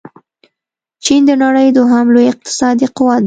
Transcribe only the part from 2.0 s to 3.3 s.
لوی اقتصادي قوت دې.